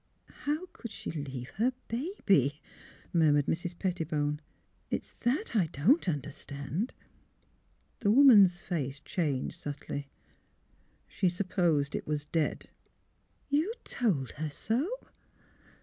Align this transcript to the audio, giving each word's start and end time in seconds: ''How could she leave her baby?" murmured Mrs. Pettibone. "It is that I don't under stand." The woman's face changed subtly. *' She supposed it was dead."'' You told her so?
''How 0.45 0.65
could 0.73 0.89
she 0.89 1.11
leave 1.11 1.49
her 1.61 1.73
baby?" 1.87 2.59
murmured 3.13 3.45
Mrs. 3.45 3.77
Pettibone. 3.77 4.41
"It 4.89 5.03
is 5.03 5.13
that 5.19 5.55
I 5.55 5.67
don't 5.67 6.09
under 6.09 6.31
stand." 6.31 6.95
The 7.99 8.09
woman's 8.09 8.61
face 8.61 8.99
changed 8.99 9.61
subtly. 9.61 10.07
*' 10.59 10.91
She 11.07 11.29
supposed 11.29 11.93
it 11.93 12.07
was 12.07 12.25
dead."'' 12.25 12.71
You 13.49 13.71
told 13.83 14.31
her 14.37 14.49
so? 14.49 14.89